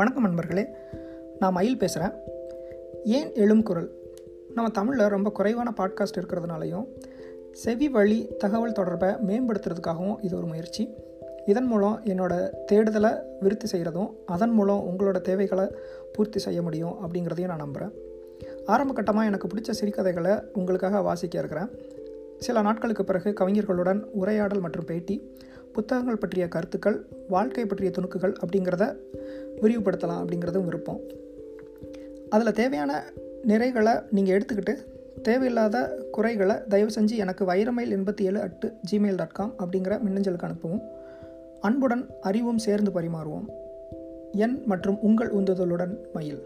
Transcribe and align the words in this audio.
வணக்கம் 0.00 0.24
நண்பர்களே 0.24 0.68
நான் 1.38 1.52
மயில் 1.52 1.78
பேசுகிறேன் 1.78 2.12
ஏன் 3.04 3.34
எழும் 3.34 3.62
குரல்? 3.62 3.90
நம்ம 4.54 4.70
தமிழில் 4.70 5.06
ரொம்ப 5.06 5.30
குறைவான 5.30 5.72
பாட்காஸ்ட் 5.76 6.18
இருக்கிறதுனாலையும் 6.18 6.86
செவி 7.52 7.88
வழி 7.88 8.28
தகவல் 8.38 8.72
தொடர்பை 8.72 9.08
மேம்படுத்துறதுக்காகவும் 9.08 10.16
இது 10.20 10.36
ஒரு 10.36 10.46
முயற்சி. 10.46 10.94
இதன் 11.46 11.64
மூலம் 11.64 12.00
என்னோடய 12.04 12.50
தேடுதலை 12.72 13.14
விருத்தி 13.40 13.66
செய்கிறதும் 13.72 14.12
அதன் 14.26 14.50
மூலம் 14.50 14.88
உங்களோட 14.88 15.20
தேவைகளை 15.20 15.66
பூர்த்தி 16.12 16.38
செய்ய 16.38 16.62
முடியும் 16.62 16.94
அப்படிங்கிறதையும் 16.94 17.46
நான் 17.46 17.56
நம்புகிறேன் 17.56 17.94
ஆரம்ப 18.66 19.02
கட்டமாக 19.02 19.24
எனக்கு 19.24 19.48
பிடிச்ச 19.48 19.70
சிறுகதைகளை 19.70 20.32
உங்களுக்காக 20.52 21.00
வாசிக்க 21.00 21.38
இருக்கிறேன். 21.38 21.68
சில 22.38 22.62
நாட்களுக்கு 22.62 23.04
பிறகு 23.04 23.34
கவிஞர்களுடன் 23.40 24.02
உரையாடல் 24.02 24.60
மற்றும் 24.60 24.84
பேட்டி 24.84 25.36
புத்தகங்கள் 25.72 26.16
பற்றிய 26.16 26.48
கருத்துக்கள் 26.48 27.06
வாழ்க்கை 27.28 27.66
பற்றிய 27.66 27.90
துணுக்குகள் 27.90 28.34
அப்படிங்கிறத 28.44 28.96
விரிவுபடுத்தலாம் 29.60 30.24
அப்படிங்கிறதும் 30.24 30.64
விருப்பம். 30.64 31.00
அதில் 32.28 32.52
தேவையான 32.52 33.04
நிறைகளை 33.46 34.02
நீங்கள் 34.10 34.38
எடுத்துக்கிட்டு 34.38 34.74
தேவையில்லாத 35.22 36.04
குறைகளை 36.10 36.56
தயவு 36.68 36.90
செஞ்சு 36.94 37.16
எனக்கு 37.16 37.44
வைரமைல் 37.44 37.92
எண்பத்தி 37.96 38.20
ஏழு 38.20 38.40
அட்டு 38.40 38.72
ஜிமெயில் 38.90 39.16
டாட் 39.16 39.32
காம் 39.32 39.54
அப்படிங்கிற 39.58 40.00
மின்னஞ்சலுக்கு 40.06 40.48
அனுப்பவும். 40.48 40.82
அன்புடன் 41.60 42.06
அறிவும் 42.20 42.58
சேர்ந்து 42.58 42.90
பரிமாறுவோம். 42.90 43.46
என் 44.32 44.62
மற்றும் 44.66 44.98
உங்கள் 45.00 45.32
உந்துதலுடன் 45.32 45.96
மயில். 46.12 46.42